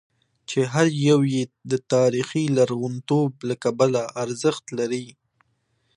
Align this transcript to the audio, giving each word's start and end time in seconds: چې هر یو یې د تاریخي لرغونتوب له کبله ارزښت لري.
چې 0.49 0.59
هر 0.73 0.87
یو 1.09 1.19
یې 1.33 1.43
د 1.71 1.73
تاریخي 1.93 2.43
لرغونتوب 2.57 3.29
له 3.47 3.55
کبله 3.63 4.01
ارزښت 4.23 4.65
لري. 4.79 5.05